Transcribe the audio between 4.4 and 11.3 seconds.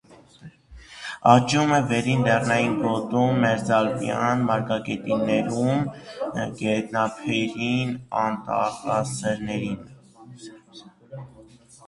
մարգագետիններում, գետնափերին, անտառաեզրերին։